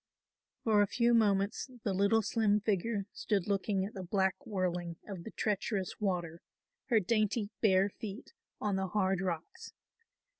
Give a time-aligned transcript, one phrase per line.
[0.63, 5.23] For a few moments the little slim figure stood looking at the black whirling of
[5.25, 6.41] the treacherous water,
[6.87, 9.73] her dainty bare feet on the hard rocks.